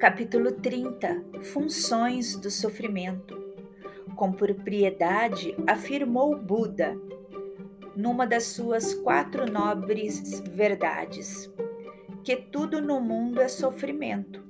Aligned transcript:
Capítulo 0.00 0.52
30 0.52 1.42
Funções 1.52 2.34
do 2.34 2.50
sofrimento. 2.50 3.38
Com 4.16 4.32
propriedade, 4.32 5.54
afirmou 5.66 6.34
Buda, 6.34 6.96
numa 7.94 8.26
das 8.26 8.44
suas 8.44 8.94
quatro 8.94 9.44
nobres 9.44 10.40
verdades, 10.40 11.52
que 12.24 12.34
tudo 12.34 12.80
no 12.80 12.98
mundo 12.98 13.42
é 13.42 13.48
sofrimento, 13.48 14.42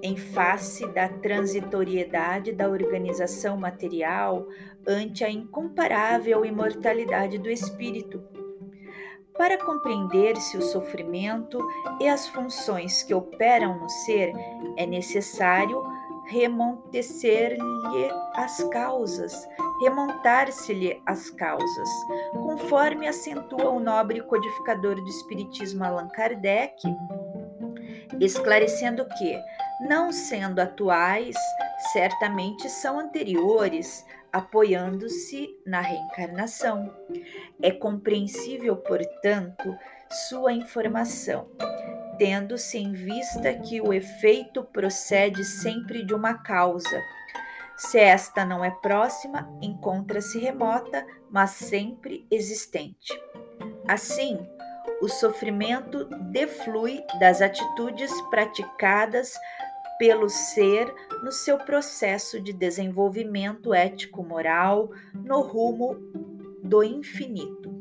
em 0.00 0.16
face 0.16 0.86
da 0.86 1.08
transitoriedade 1.08 2.52
da 2.52 2.68
organização 2.68 3.56
material 3.56 4.46
ante 4.86 5.24
a 5.24 5.30
incomparável 5.30 6.44
imortalidade 6.44 7.38
do 7.38 7.50
espírito 7.50 8.22
para 9.36 9.58
compreender-se 9.64 10.56
o 10.56 10.62
sofrimento 10.62 11.58
e 12.00 12.08
as 12.08 12.28
funções 12.28 13.02
que 13.02 13.14
operam 13.14 13.78
no 13.78 13.88
ser, 13.88 14.32
é 14.76 14.86
necessário 14.86 15.82
remontecer-lhe 16.26 18.10
as 18.34 18.62
causas, 18.64 19.48
remontar-se-lhe 19.80 21.02
as 21.04 21.30
causas, 21.30 21.88
conforme 22.32 23.08
acentua 23.08 23.70
o 23.70 23.80
nobre 23.80 24.22
codificador 24.22 24.94
do 24.94 25.08
Espiritismo 25.08 25.84
Allan 25.84 26.08
Kardec, 26.08 26.82
esclarecendo 28.20 29.06
que, 29.18 29.38
não 29.88 30.12
sendo 30.12 30.60
atuais, 30.60 31.34
certamente 31.92 32.68
são 32.68 33.00
anteriores 33.00 34.04
apoiando-se 34.32 35.54
na 35.66 35.80
reencarnação. 35.80 36.92
É 37.60 37.70
compreensível, 37.70 38.76
portanto, 38.76 39.76
sua 40.28 40.52
informação, 40.52 41.48
tendo-se 42.18 42.78
em 42.78 42.92
vista 42.92 43.52
que 43.54 43.80
o 43.80 43.92
efeito 43.92 44.64
procede 44.64 45.44
sempre 45.44 46.04
de 46.04 46.14
uma 46.14 46.34
causa. 46.34 47.00
Se 47.76 47.98
esta 47.98 48.44
não 48.44 48.64
é 48.64 48.70
próxima, 48.70 49.48
encontra-se 49.60 50.38
remota, 50.38 51.06
mas 51.30 51.50
sempre 51.50 52.26
existente. 52.30 53.12
Assim, 53.88 54.38
o 55.00 55.08
sofrimento 55.08 56.04
deflui 56.30 57.04
das 57.18 57.42
atitudes 57.42 58.12
praticadas 58.30 59.34
pelo 60.02 60.28
ser 60.28 60.92
no 61.22 61.30
seu 61.30 61.56
processo 61.56 62.40
de 62.40 62.52
desenvolvimento 62.52 63.72
ético-moral 63.72 64.90
no 65.14 65.40
rumo 65.42 65.94
do 66.60 66.82
infinito. 66.82 67.72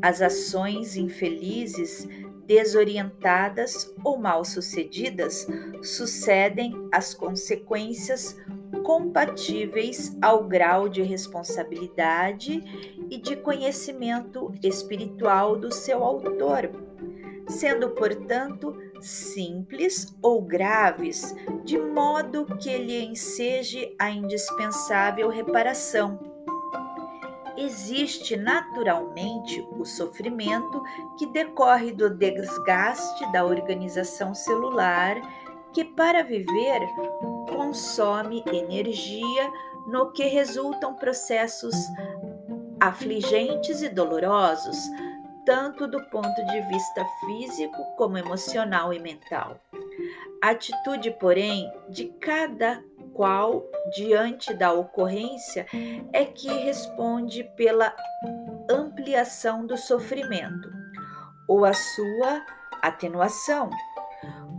As 0.00 0.22
ações 0.22 0.96
infelizes, 0.96 2.08
desorientadas 2.46 3.94
ou 4.02 4.16
mal 4.16 4.46
sucedidas 4.46 5.46
sucedem 5.82 6.72
às 6.90 7.12
consequências 7.12 8.34
compatíveis 8.82 10.16
ao 10.22 10.42
grau 10.42 10.88
de 10.88 11.02
responsabilidade 11.02 12.62
e 13.10 13.18
de 13.18 13.36
conhecimento 13.36 14.54
espiritual 14.62 15.54
do 15.54 15.70
seu 15.70 16.02
autor, 16.02 16.70
sendo, 17.46 17.90
portanto, 17.90 18.74
simples 19.00 20.14
ou 20.22 20.42
graves, 20.42 21.34
de 21.64 21.78
modo 21.78 22.46
que 22.58 22.76
lhe 22.76 23.04
enseje 23.04 23.94
a 23.98 24.10
indispensável 24.10 25.28
reparação. 25.28 26.18
Existe 27.56 28.36
naturalmente 28.36 29.66
o 29.78 29.84
sofrimento 29.84 30.82
que 31.18 31.26
decorre 31.26 31.90
do 31.90 32.10
desgaste 32.10 33.32
da 33.32 33.44
organização 33.44 34.34
celular, 34.34 35.16
que 35.72 35.82
para 35.82 36.22
viver 36.22 36.80
consome 37.48 38.44
energia, 38.52 39.50
no 39.86 40.12
que 40.12 40.24
resultam 40.24 40.94
processos 40.94 41.74
afligentes 42.80 43.82
e 43.82 43.88
dolorosos, 43.88 44.76
tanto 45.46 45.86
do 45.86 46.02
ponto 46.10 46.44
de 46.44 46.60
vista 46.62 47.06
físico 47.24 47.82
como 47.96 48.18
emocional 48.18 48.92
e 48.92 48.98
mental. 48.98 49.58
A 50.42 50.50
atitude, 50.50 51.12
porém, 51.12 51.72
de 51.88 52.06
cada 52.20 52.82
qual 53.14 53.64
diante 53.94 54.52
da 54.52 54.72
ocorrência 54.72 55.66
é 56.12 56.24
que 56.26 56.48
responde 56.48 57.44
pela 57.56 57.94
ampliação 58.70 59.64
do 59.64 59.78
sofrimento 59.78 60.68
ou 61.48 61.64
a 61.64 61.72
sua 61.72 62.44
atenuação, 62.82 63.70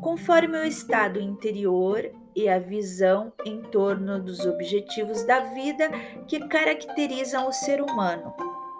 conforme 0.01 0.57
o 0.57 0.63
estado 0.63 1.19
interior 1.19 2.09
e 2.35 2.47
a 2.47 2.59
visão 2.59 3.33
em 3.45 3.61
torno 3.61 4.19
dos 4.19 4.45
objetivos 4.45 5.23
da 5.23 5.39
vida 5.41 5.89
que 6.27 6.47
caracterizam 6.47 7.47
o 7.47 7.51
ser 7.51 7.81
humano. 7.81 8.33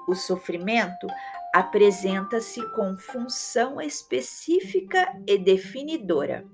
O 0.08 0.16
sofrimento 0.16 1.06
apresenta-se 1.54 2.62
com 2.72 2.98
função 2.98 3.82
específica 3.82 5.16
e 5.26 5.38
definidora. 5.38 6.46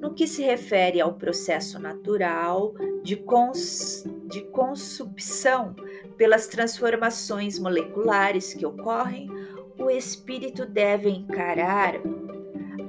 No 0.00 0.14
que 0.14 0.26
se 0.26 0.42
refere 0.42 1.00
ao 1.00 1.14
processo 1.14 1.78
natural 1.78 2.72
de, 3.02 3.16
cons 3.16 4.04
de 4.26 4.42
consubção 4.50 5.74
pelas 6.16 6.46
transformações 6.46 7.58
moleculares 7.58 8.54
que 8.54 8.64
ocorrem, 8.64 9.28
o 9.76 9.90
espírito 9.90 10.66
deve 10.66 11.08
encarar 11.08 11.94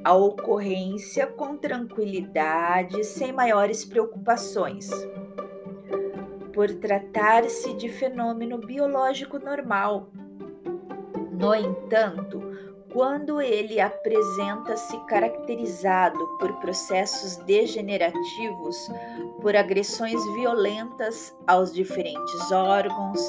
a 0.04 0.14
ocorrência 0.14 1.28
com 1.28 1.58
tranquilidade, 1.58 3.04
sem 3.04 3.31
maiores 3.31 3.84
preocupações. 3.84 4.90
Por 6.54 6.74
tratar-se 6.76 7.74
de 7.74 7.90
fenômeno 7.90 8.58
biológico 8.58 9.40
normal, 9.40 10.12
no 11.40 11.56
entanto, 11.56 12.42
quando 12.92 13.42
ele 13.42 13.80
apresenta-se 13.80 14.98
caracterizado 15.06 16.20
por 16.38 16.52
processos 16.60 17.38
degenerativos, 17.46 18.76
por 19.42 19.56
agressões 19.56 20.22
violentas 20.34 21.34
aos 21.48 21.74
diferentes 21.74 22.52
órgãos, 22.52 23.22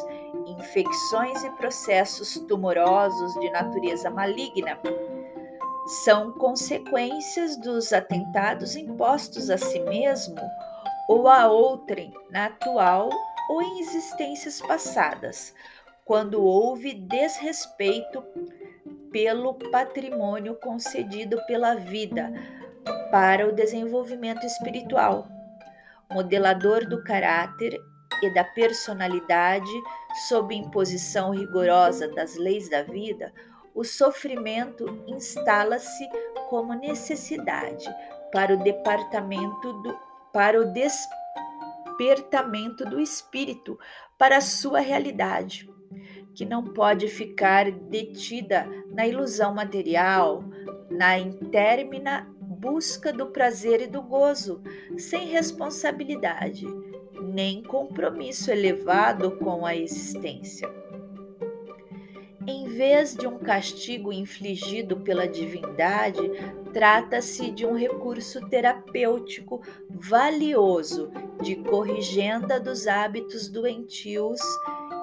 infecções 0.45 1.45
e 1.45 1.51
processos 1.51 2.37
tumorosos 2.49 3.33
de 3.35 3.49
natureza 3.51 4.11
maligna, 4.11 4.77
são 6.05 6.33
consequências 6.33 7.57
dos 7.59 7.93
atentados 7.93 8.75
impostos 8.75 9.51
a 9.51 9.57
si 9.57 9.79
mesmo 9.81 10.41
ou 11.09 11.29
a 11.29 11.49
outrem 11.49 12.13
na 12.31 12.47
atual 12.47 13.09
ou 13.51 13.63
em 13.63 13.81
existências 13.81 14.61
passadas, 14.61 15.55
quando 16.11 16.43
houve 16.43 16.93
desrespeito 16.93 18.21
pelo 19.13 19.55
patrimônio 19.71 20.57
concedido 20.57 21.41
pela 21.47 21.77
vida 21.77 22.33
para 23.13 23.47
o 23.47 23.53
desenvolvimento 23.53 24.45
espiritual, 24.45 25.29
modelador 26.11 26.85
do 26.85 27.05
caráter 27.05 27.81
e 28.25 28.35
da 28.35 28.43
personalidade 28.43 29.71
sob 30.29 30.53
imposição 30.53 31.31
rigorosa 31.31 32.09
das 32.09 32.35
leis 32.35 32.69
da 32.69 32.83
vida, 32.83 33.33
o 33.73 33.85
sofrimento 33.85 35.05
instala-se 35.07 36.09
como 36.49 36.75
necessidade 36.75 37.89
para 38.33 38.55
o 38.55 38.57
departamento 38.57 39.73
do 39.85 39.97
para 40.33 40.61
o 40.61 40.73
despertamento 40.73 42.85
do 42.85 42.99
espírito 42.99 43.79
para 44.19 44.39
a 44.39 44.41
sua 44.41 44.81
realidade 44.81 45.71
que 46.35 46.45
não 46.45 46.63
pode 46.65 47.09
ficar 47.09 47.71
detida 47.71 48.67
na 48.89 49.07
ilusão 49.07 49.55
material, 49.55 50.45
na 50.91 51.19
intermina 51.19 52.27
busca 52.61 53.11
do 53.11 53.27
prazer 53.27 53.81
e 53.81 53.87
do 53.87 54.03
gozo, 54.03 54.61
sem 54.99 55.29
responsabilidade, 55.29 56.67
nem 57.23 57.63
compromisso 57.63 58.51
elevado 58.51 59.31
com 59.39 59.65
a 59.65 59.75
existência. 59.75 60.71
Em 62.47 62.69
vez 62.69 63.15
de 63.15 63.27
um 63.27 63.39
castigo 63.39 64.13
infligido 64.13 64.99
pela 64.99 65.27
divindade, 65.27 66.21
trata-se 66.73 67.51
de 67.51 67.65
um 67.65 67.75
recurso 67.75 68.47
terapêutico 68.49 69.63
valioso 69.89 71.11
de 71.43 71.57
corrigenda 71.57 72.61
dos 72.61 72.87
hábitos 72.87 73.49
doentios 73.49 74.41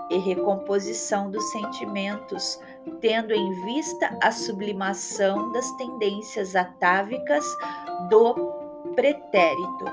e 0.09 0.17
recomposição 0.17 1.29
dos 1.29 1.43
sentimentos, 1.51 2.59
tendo 3.01 3.33
em 3.33 3.51
vista 3.65 4.17
a 4.21 4.31
sublimação 4.31 5.51
das 5.51 5.69
tendências 5.77 6.55
atávicas 6.55 7.45
do 8.09 8.33
pretérito 8.95 9.85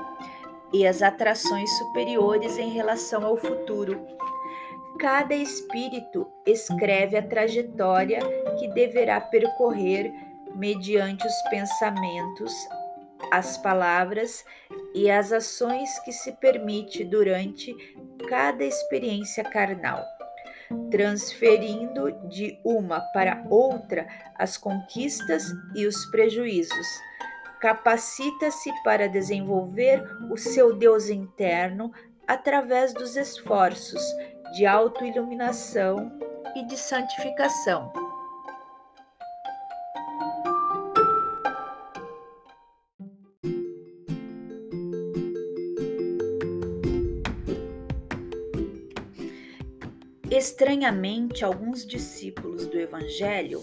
e 0.73 0.85
as 0.85 1.01
atrações 1.01 1.69
superiores 1.77 2.57
em 2.57 2.69
relação 2.69 3.25
ao 3.25 3.37
futuro. 3.37 4.05
Cada 4.99 5.35
espírito 5.35 6.27
escreve 6.45 7.17
a 7.17 7.21
trajetória 7.21 8.19
que 8.57 8.67
deverá 8.69 9.19
percorrer 9.19 10.13
mediante 10.55 11.27
os 11.27 11.41
pensamentos 11.49 12.53
as 13.31 13.57
palavras 13.57 14.43
e 14.64 14.64
as 15.11 15.33
ações 15.33 15.99
que 15.99 16.11
se 16.11 16.31
permite 16.31 17.03
durante 17.03 17.75
cada 18.29 18.63
experiência 18.63 19.43
carnal, 19.43 20.01
transferindo 20.89 22.11
de 22.29 22.57
uma 22.63 23.01
para 23.13 23.43
outra 23.49 24.07
as 24.35 24.57
conquistas 24.57 25.43
e 25.75 25.85
os 25.85 26.05
prejuízos. 26.05 26.87
Capacita-se 27.59 28.71
para 28.83 29.09
desenvolver 29.09 30.01
o 30.31 30.37
seu 30.37 30.75
Deus 30.75 31.09
interno 31.09 31.91
através 32.27 32.93
dos 32.93 33.15
esforços 33.17 34.01
de 34.55 34.65
autoiluminação 34.65 36.11
e 36.55 36.65
de 36.65 36.77
santificação. 36.77 38.04
Estranhamente, 50.29 51.45
alguns 51.45 51.85
discípulos 51.85 52.65
do 52.65 52.79
Evangelho, 52.79 53.61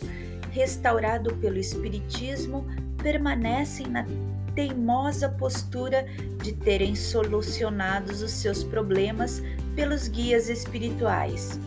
restaurado 0.53 1.35
pelo 1.37 1.59
Espiritismo, 1.59 2.67
permanecem 3.03 3.87
na 3.89 4.07
teimosa 4.55 5.29
postura 5.29 6.07
de 6.43 6.53
terem 6.53 6.95
solucionados 6.95 8.23
os 8.23 8.31
seus 8.31 8.63
problemas 8.63 9.43
pelos 9.75 10.07
guias 10.07 10.49
espirituais, 10.49 11.59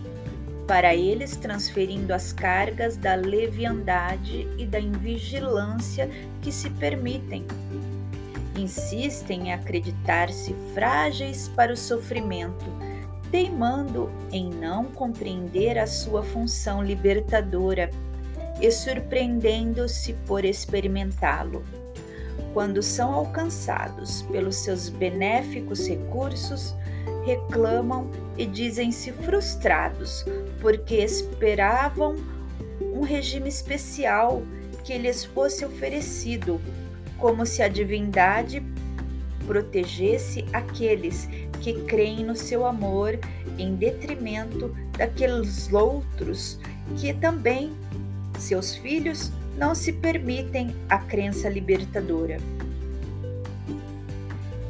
para 0.65 0.95
eles 0.95 1.35
transferindo 1.35 2.13
as 2.13 2.31
cargas 2.31 2.95
da 2.95 3.15
leviandade 3.15 4.47
e 4.57 4.65
da 4.65 4.79
invigilância 4.79 6.09
que 6.41 6.51
se 6.51 6.69
permitem. 6.69 7.45
Insistem 8.57 9.49
em 9.49 9.53
acreditar-se 9.53 10.55
frágeis 10.73 11.49
para 11.49 11.73
o 11.73 11.77
sofrimento 11.77 12.65
teimando 13.35 14.09
em 14.31 14.49
não 14.49 14.85
compreender 14.85 15.77
a 15.77 15.85
sua 15.85 16.23
função 16.23 16.81
libertadora 16.81 17.89
e 18.61 18.71
surpreendendo-se 18.71 20.13
por 20.25 20.45
experimentá-lo. 20.45 21.61
Quando 22.53 22.81
são 22.81 23.11
alcançados 23.11 24.21
pelos 24.21 24.55
seus 24.55 24.87
benéficos 24.87 25.85
recursos, 25.85 26.73
reclamam 27.25 28.09
e 28.37 28.45
dizem-se 28.45 29.11
frustrados 29.11 30.23
porque 30.61 30.95
esperavam 30.95 32.15
um 32.79 33.01
regime 33.01 33.49
especial 33.49 34.43
que 34.81 34.97
lhes 34.97 35.25
fosse 35.25 35.65
oferecido, 35.65 36.61
como 37.17 37.45
se 37.45 37.61
a 37.61 37.67
divindade 37.67 38.63
protegesse 39.45 40.45
aqueles 40.53 41.27
que 41.61 41.73
creem 41.85 42.23
no 42.23 42.35
seu 42.35 42.65
amor 42.65 43.19
em 43.57 43.75
detrimento 43.75 44.75
daqueles 44.97 45.71
outros 45.71 46.59
que 46.97 47.13
também, 47.13 47.73
seus 48.37 48.75
filhos, 48.75 49.31
não 49.57 49.73
se 49.73 49.93
permitem 49.93 50.75
a 50.89 50.97
crença 50.97 51.47
libertadora. 51.49 52.37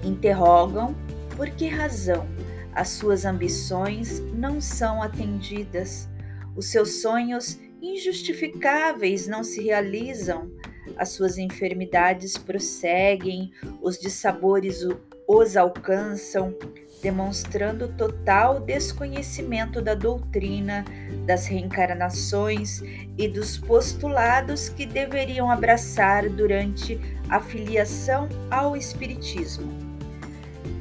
Interrogam 0.03 0.95
por 1.35 1.49
que 1.49 1.67
razão 1.67 2.27
as 2.73 2.89
suas 2.89 3.25
ambições 3.25 4.19
não 4.33 4.59
são 4.59 5.01
atendidas, 5.01 6.07
os 6.55 6.67
seus 6.67 7.01
sonhos 7.01 7.57
injustificáveis 7.81 9.27
não 9.27 9.43
se 9.43 9.63
realizam, 9.63 10.51
as 10.97 11.09
suas 11.09 11.37
enfermidades 11.37 12.37
prosseguem, 12.37 13.51
os 13.81 13.99
dissabores 13.99 14.83
os 15.27 15.57
alcançam, 15.57 16.55
demonstrando 17.01 17.87
total 17.89 18.59
desconhecimento 18.59 19.81
da 19.81 19.93
doutrina, 19.93 20.85
das 21.25 21.45
reencarnações 21.45 22.81
e 23.17 23.27
dos 23.27 23.57
postulados 23.57 24.69
que 24.69 24.85
deveriam 24.85 25.51
abraçar 25.51 26.29
durante 26.29 26.99
a 27.29 27.39
filiação 27.39 28.29
ao 28.49 28.75
Espiritismo. 28.75 29.71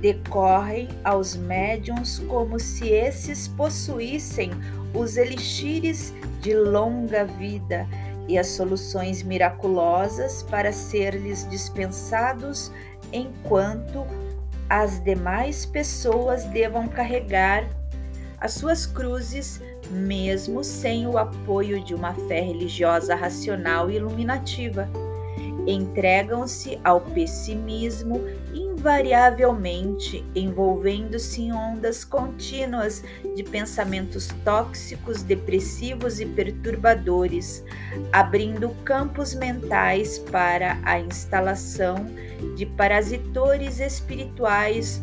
Decorrem 0.01 0.89
aos 1.03 1.35
médiums 1.35 2.19
como 2.21 2.59
se 2.59 2.89
esses 2.89 3.49
possuíssem 3.49 4.51
os 4.95 5.17
elixires 5.17 6.12
de 6.41 6.55
longa 6.55 7.25
vida 7.25 7.87
e 8.29 8.38
as 8.38 8.49
soluções 8.49 9.23
miraculosas 9.23 10.43
para 10.43 10.73
ser-lhes 10.73 11.49
dispensados 11.49 12.73
enquanto 13.12 14.06
as 14.69 15.03
demais 15.03 15.67
pessoas 15.67 16.44
devam 16.47 16.88
carregar 16.88 17.69
as 18.41 18.53
suas 18.53 18.85
cruzes, 18.85 19.61
mesmo 19.91 20.62
sem 20.62 21.06
o 21.06 21.17
apoio 21.17 21.82
de 21.82 21.94
uma 21.94 22.12
fé 22.29 22.41
religiosa 22.41 23.15
racional 23.15 23.91
e 23.91 23.97
iluminativa. 23.97 24.88
Entregam-se 25.67 26.79
ao 26.85 27.00
pessimismo 27.00 28.20
invariavelmente, 28.84 30.22
envolvendo-se 30.34 31.40
em 31.40 31.52
ondas 31.54 32.04
contínuas 32.04 33.02
de 33.34 33.42
pensamentos 33.42 34.28
tóxicos, 34.44 35.22
depressivos 35.22 36.20
e 36.20 36.26
perturbadores, 36.26 37.64
abrindo 38.12 38.69
campos 38.84 39.34
mentais 39.34 40.19
para 40.19 40.78
a 40.82 41.00
instalação 41.00 41.94
de 42.56 42.66
parasitores 42.66 43.81
espirituais 43.81 45.00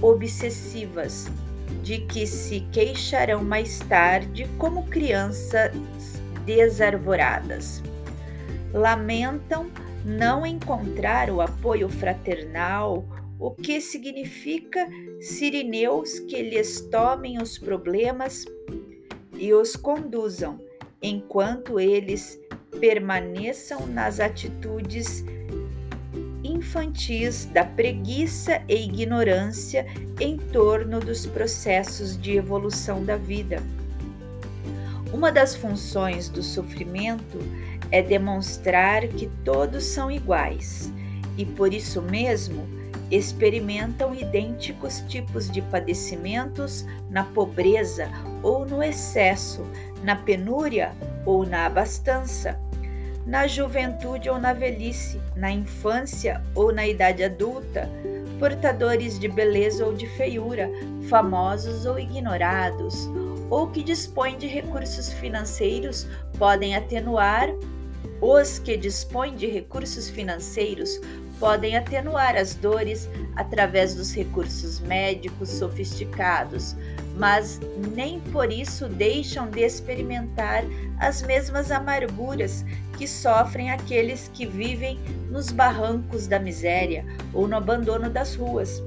obsessivas, 0.00 1.26
de 1.82 1.98
que 2.02 2.24
se 2.24 2.60
queixarão 2.70 3.42
mais 3.42 3.80
tarde 3.80 4.48
como 4.58 4.86
crianças 4.86 5.72
desarvoradas. 6.46 7.82
Lamentam 8.72 9.68
não 10.04 10.44
encontrar 10.44 11.30
o 11.30 11.40
apoio 11.40 11.88
fraternal, 11.88 13.04
o 13.38 13.50
que 13.50 13.80
significa 13.80 14.88
sirineus 15.20 16.18
que 16.20 16.42
lhes 16.42 16.80
tomem 16.80 17.40
os 17.40 17.58
problemas 17.58 18.44
e 19.36 19.52
os 19.52 19.74
conduzam, 19.74 20.60
enquanto 21.00 21.80
eles 21.80 22.40
permaneçam 22.78 23.86
nas 23.86 24.20
atitudes 24.20 25.24
infantis 26.44 27.44
da 27.46 27.64
preguiça 27.64 28.62
e 28.68 28.84
ignorância 28.84 29.86
em 30.20 30.36
torno 30.36 31.00
dos 31.00 31.26
processos 31.26 32.20
de 32.20 32.36
evolução 32.36 33.04
da 33.04 33.16
vida. 33.16 33.62
Uma 35.12 35.30
das 35.30 35.54
funções 35.54 36.28
do 36.28 36.42
sofrimento 36.42 37.38
é 37.92 38.02
demonstrar 38.02 39.06
que 39.06 39.28
todos 39.44 39.84
são 39.84 40.10
iguais 40.10 40.92
e, 41.38 41.46
por 41.46 41.72
isso 41.72 42.02
mesmo, 42.02 42.66
experimentam 43.10 44.14
idênticos 44.14 45.04
tipos 45.06 45.48
de 45.48 45.62
padecimentos 45.62 46.84
na 47.08 47.22
pobreza 47.22 48.08
ou 48.42 48.66
no 48.66 48.82
excesso, 48.82 49.64
na 50.02 50.16
penúria 50.16 50.92
ou 51.24 51.46
na 51.46 51.66
abastança 51.66 52.58
na 53.26 53.46
juventude 53.46 54.28
ou 54.28 54.38
na 54.38 54.52
velhice, 54.52 55.20
na 55.36 55.50
infância 55.50 56.42
ou 56.54 56.72
na 56.72 56.86
idade 56.86 57.22
adulta, 57.22 57.88
portadores 58.38 59.18
de 59.18 59.28
beleza 59.28 59.86
ou 59.86 59.94
de 59.94 60.06
feiura, 60.06 60.68
famosos 61.08 61.86
ou 61.86 61.98
ignorados, 61.98 63.08
ou 63.48 63.68
que 63.68 63.82
dispõem 63.82 64.36
de 64.38 64.46
recursos 64.46 65.12
financeiros 65.12 66.06
podem 66.38 66.74
atenuar 66.74 67.48
os 68.20 68.58
que 68.58 68.76
dispõem 68.76 69.34
de 69.34 69.46
recursos 69.46 70.08
financeiros 70.08 71.00
podem 71.40 71.76
atenuar 71.76 72.36
as 72.36 72.54
dores 72.54 73.08
através 73.34 73.96
dos 73.96 74.14
recursos 74.14 74.78
médicos 74.78 75.48
sofisticados, 75.48 76.76
mas 77.16 77.60
nem 77.96 78.20
por 78.20 78.52
isso 78.52 78.88
deixam 78.88 79.50
de 79.50 79.60
experimentar 79.60 80.62
as 81.00 81.20
mesmas 81.22 81.72
amarguras 81.72 82.64
que 82.96 83.08
sofrem 83.08 83.72
aqueles 83.72 84.30
que 84.32 84.46
vivem 84.46 85.00
nos 85.30 85.50
barrancos 85.50 86.28
da 86.28 86.38
miséria 86.38 87.04
ou 87.34 87.48
no 87.48 87.56
abandono 87.56 88.08
das 88.08 88.36
ruas. 88.36 88.80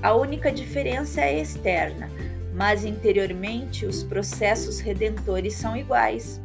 A 0.00 0.14
única 0.14 0.52
diferença 0.52 1.22
é 1.22 1.40
externa, 1.40 2.08
mas 2.54 2.84
interiormente 2.84 3.84
os 3.84 4.04
processos 4.04 4.78
redentores 4.78 5.54
são 5.54 5.76
iguais. 5.76 6.40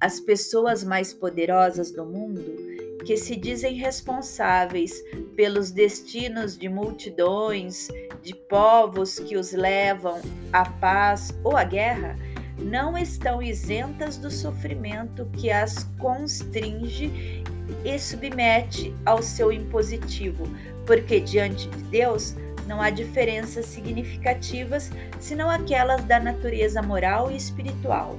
As 0.00 0.20
pessoas 0.20 0.84
mais 0.84 1.12
poderosas 1.12 1.90
do 1.90 2.04
mundo 2.06 2.68
que 3.04 3.16
se 3.16 3.34
dizem 3.34 3.74
responsáveis 3.74 5.02
pelos 5.34 5.72
destinos 5.72 6.56
de 6.56 6.68
multidões, 6.68 7.88
de 8.22 8.32
povos 8.32 9.18
que 9.18 9.36
os 9.36 9.52
levam 9.52 10.20
à 10.52 10.68
paz 10.68 11.36
ou 11.42 11.56
à 11.56 11.64
guerra, 11.64 12.16
não 12.58 12.96
estão 12.96 13.42
isentas 13.42 14.16
do 14.16 14.30
sofrimento 14.30 15.26
que 15.36 15.50
as 15.50 15.82
constringe 15.98 17.42
e 17.84 17.98
submete 17.98 18.94
ao 19.04 19.20
seu 19.20 19.50
impositivo, 19.50 20.44
porque 20.86 21.18
diante 21.18 21.68
de 21.68 21.82
Deus 21.84 22.36
não 22.68 22.80
há 22.80 22.90
diferenças 22.90 23.66
significativas 23.66 24.90
senão 25.18 25.50
aquelas 25.50 26.04
da 26.04 26.20
natureza 26.20 26.82
moral 26.82 27.32
e 27.32 27.36
espiritual. 27.36 28.16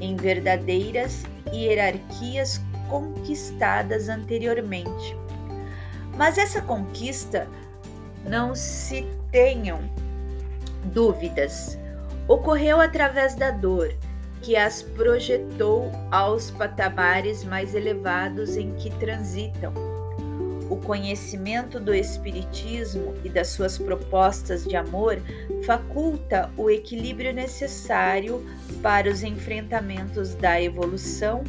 Em 0.00 0.16
verdadeiras 0.16 1.24
hierarquias 1.52 2.60
conquistadas 2.88 4.08
anteriormente. 4.08 5.16
Mas 6.16 6.38
essa 6.38 6.60
conquista, 6.60 7.48
não 8.24 8.54
se 8.54 9.06
tenham 9.30 9.80
dúvidas, 10.92 11.78
ocorreu 12.26 12.80
através 12.80 13.34
da 13.34 13.50
dor, 13.50 13.94
que 14.42 14.56
as 14.56 14.82
projetou 14.82 15.90
aos 16.10 16.50
patamares 16.50 17.44
mais 17.44 17.74
elevados 17.74 18.56
em 18.56 18.74
que 18.74 18.90
transitam. 18.98 19.72
O 20.70 20.76
conhecimento 20.76 21.80
do 21.80 21.94
Espiritismo 21.94 23.14
e 23.24 23.28
das 23.28 23.48
suas 23.48 23.78
propostas 23.78 24.64
de 24.64 24.76
amor 24.76 25.18
faculta 25.64 26.50
o 26.56 26.68
equilíbrio 26.68 27.32
necessário 27.32 28.44
para 28.82 29.08
os 29.10 29.22
enfrentamentos 29.22 30.34
da 30.34 30.60
evolução, 30.60 31.42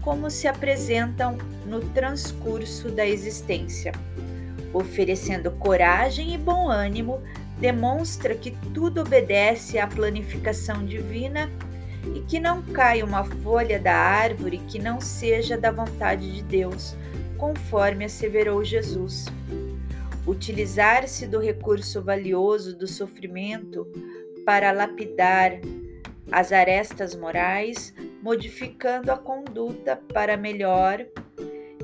como 0.00 0.30
se 0.30 0.46
apresentam 0.46 1.36
no 1.66 1.80
transcurso 1.80 2.90
da 2.90 3.04
existência. 3.04 3.92
Oferecendo 4.72 5.50
coragem 5.50 6.32
e 6.32 6.38
bom 6.38 6.68
ânimo, 6.68 7.20
demonstra 7.58 8.36
que 8.36 8.52
tudo 8.72 9.00
obedece 9.00 9.78
à 9.78 9.86
planificação 9.86 10.84
divina 10.84 11.50
e 12.14 12.20
que 12.20 12.38
não 12.38 12.62
caia 12.62 13.04
uma 13.04 13.24
folha 13.24 13.78
da 13.78 13.94
árvore 13.94 14.58
que 14.68 14.78
não 14.78 15.00
seja 15.00 15.58
da 15.58 15.70
vontade 15.70 16.32
de 16.32 16.42
Deus, 16.42 16.94
conforme 17.40 18.04
asseverou 18.04 18.62
Jesus. 18.62 19.24
Utilizar-se 20.26 21.26
do 21.26 21.40
recurso 21.40 22.02
valioso 22.02 22.76
do 22.76 22.86
sofrimento 22.86 23.88
para 24.44 24.70
lapidar 24.70 25.52
as 26.30 26.52
arestas 26.52 27.14
morais, 27.16 27.94
modificando 28.22 29.10
a 29.10 29.16
conduta 29.16 29.96
para 30.12 30.36
melhor 30.36 31.04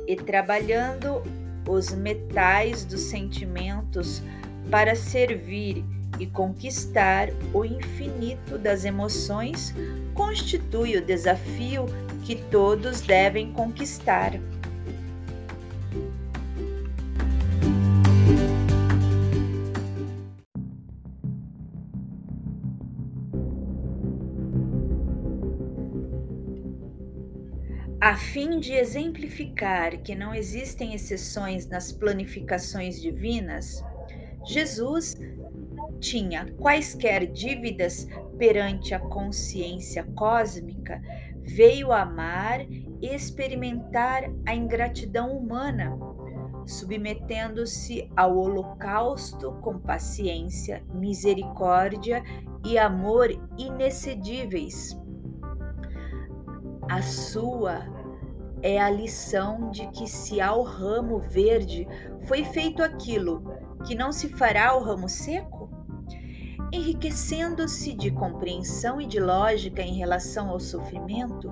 e 0.06 0.14
trabalhando 0.14 1.22
os 1.66 1.92
metais 1.92 2.84
dos 2.84 3.00
sentimentos 3.00 4.22
para 4.70 4.94
servir 4.94 5.82
e 6.20 6.26
conquistar 6.26 7.30
o 7.52 7.64
infinito 7.64 8.58
das 8.58 8.84
emoções 8.84 9.74
constitui 10.14 10.96
o 10.96 11.04
desafio 11.04 11.86
que 12.24 12.36
todos 12.36 13.00
devem 13.00 13.52
conquistar. 13.52 14.32
A 28.16 28.18
fim 28.18 28.58
de 28.58 28.72
exemplificar 28.72 29.98
que 29.98 30.14
não 30.14 30.34
existem 30.34 30.94
exceções 30.94 31.68
nas 31.68 31.92
planificações 31.92 32.98
divinas, 32.98 33.84
Jesus 34.42 35.18
tinha 36.00 36.50
quaisquer 36.52 37.26
dívidas 37.26 38.08
perante 38.38 38.94
a 38.94 38.98
consciência 38.98 40.02
cósmica, 40.14 40.98
veio 41.42 41.92
amar 41.92 42.62
e 43.02 43.06
experimentar 43.14 44.22
a 44.46 44.54
ingratidão 44.54 45.36
humana, 45.36 45.94
submetendo-se 46.64 48.10
ao 48.16 48.34
holocausto 48.34 49.52
com 49.60 49.78
paciência, 49.78 50.82
misericórdia 50.94 52.22
e 52.64 52.78
amor 52.78 53.28
inexcedíveis. 53.58 54.98
A 56.88 57.02
sua 57.02 57.95
é 58.66 58.80
a 58.80 58.90
lição 58.90 59.70
de 59.70 59.86
que 59.92 60.08
se 60.08 60.40
ao 60.40 60.64
ramo 60.64 61.20
verde 61.20 61.86
foi 62.26 62.42
feito 62.42 62.82
aquilo 62.82 63.44
que 63.84 63.94
não 63.94 64.10
se 64.10 64.28
fará 64.28 64.70
ao 64.70 64.82
ramo 64.82 65.08
seco? 65.08 65.70
Enriquecendo-se 66.72 67.94
de 67.94 68.10
compreensão 68.10 69.00
e 69.00 69.06
de 69.06 69.20
lógica 69.20 69.82
em 69.82 69.94
relação 69.94 70.50
ao 70.50 70.58
sofrimento, 70.58 71.48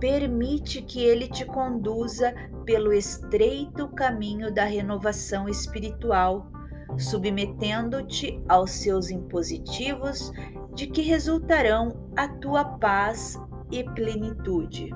permite 0.00 0.80
que 0.80 1.04
ele 1.04 1.28
te 1.28 1.44
conduza 1.44 2.34
pelo 2.64 2.90
estreito 2.90 3.86
caminho 3.88 4.50
da 4.50 4.64
renovação 4.64 5.46
espiritual, 5.46 6.50
submetendo-te 6.96 8.42
aos 8.48 8.70
seus 8.70 9.10
impositivos 9.10 10.32
de 10.72 10.86
que 10.86 11.02
resultarão 11.02 12.10
a 12.16 12.26
tua 12.26 12.64
paz 12.64 13.38
e 13.70 13.84
plenitude. 13.84 14.90